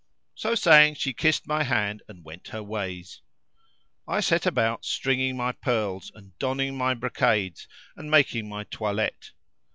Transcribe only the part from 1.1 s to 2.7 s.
kissed my hand and went her